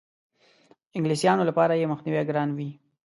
[0.95, 2.69] انګلیسیانو لپاره یې مخنیوی ګران وي.